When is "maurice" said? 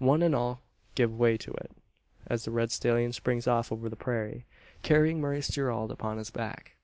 5.20-5.46